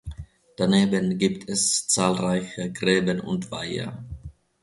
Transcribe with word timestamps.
Daneben 0.57 1.19
gibt 1.19 1.47
es 1.47 1.87
zahlreiche 1.87 2.71
Gräben 2.73 3.19
und 3.19 3.51
Weiher. 3.51 4.03